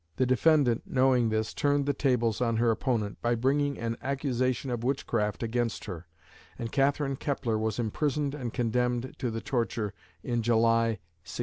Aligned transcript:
The 0.15 0.25
defendant, 0.25 0.81
knowing 0.87 1.29
this, 1.29 1.53
turned 1.53 1.85
the 1.85 1.93
tables 1.93 2.41
on 2.41 2.57
her 2.57 2.71
opponent 2.71 3.21
by 3.21 3.35
bringing 3.35 3.77
an 3.77 3.97
accusation 4.01 4.71
of 4.71 4.83
witchcraft 4.83 5.43
against 5.43 5.85
her, 5.85 6.07
and 6.57 6.71
Catherine 6.71 7.15
Kepler 7.17 7.59
was 7.59 7.77
imprisoned 7.77 8.33
and 8.33 8.51
condemned 8.51 9.13
to 9.19 9.29
the 9.29 9.41
torture 9.41 9.93
in 10.23 10.41
July, 10.41 10.97
1620. 11.23 11.39